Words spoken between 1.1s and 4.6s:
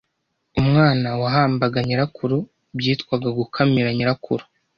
wahambaga nyirakuru byitwaga gukamira nyirakuru